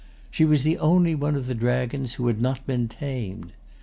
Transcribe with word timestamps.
She 0.31 0.45
was 0.45 0.63
the 0.63 0.79
only 0.79 1.13
one 1.13 1.35
of 1.35 1.45
the 1.45 1.53
dragons 1.53 2.13
who 2.15 2.25
had 2.25 2.41
not 2.41 2.65
been 2.65 2.87
tamed. 2.87 3.53